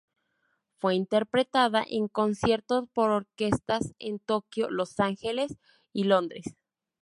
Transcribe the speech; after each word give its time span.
Fue 0.79 0.95
interpretada 0.95 1.85
en 1.87 2.07
concierto 2.07 2.87
por 2.95 3.11
orquestas 3.11 3.93
en 3.99 4.17
Tokio, 4.17 4.71
Los 4.71 4.99
Ángeles 4.99 5.57
y 5.93 6.05
Londres. 6.05 6.57